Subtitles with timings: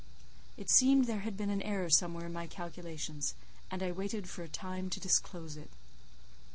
[0.57, 3.35] It seemed there had been an error somewhere in my calculations,
[3.69, 5.69] and I wanted for time to disclose it.